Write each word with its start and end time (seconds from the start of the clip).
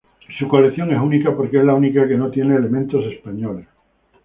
Su 0.39 0.47
colección 0.47 0.91
es 0.91 0.99
única 0.99 1.37
porque 1.37 1.59
es 1.59 1.63
la 1.63 1.75
única 1.75 2.07
que 2.07 2.17
no 2.17 2.31
tiene 2.31 2.55
elementos 2.55 3.05
españoles. 3.05 3.67